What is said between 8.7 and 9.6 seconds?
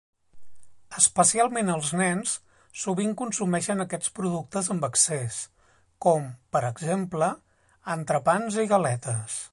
galetes.